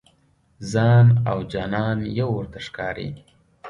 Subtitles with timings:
[0.71, 3.09] ځان او جانان یو ورته ښکاري.